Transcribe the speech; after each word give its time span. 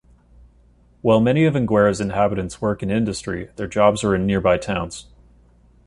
While 1.03 1.19
many 1.19 1.45
of 1.45 1.53
Enguera's 1.53 2.01
inhabitants 2.01 2.59
work 2.59 2.81
in 2.81 2.89
industry, 2.89 3.51
their 3.55 3.67
jobs 3.67 4.03
are 4.03 4.15
in 4.15 4.25
nearby 4.25 4.57
towns. 4.57 5.05